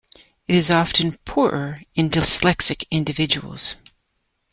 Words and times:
It 0.47 0.55
is 0.55 0.71
often 0.71 1.15
poorer 1.25 1.83
in 1.93 2.09
dyslexic 2.09 2.85
individuals. 2.89 3.75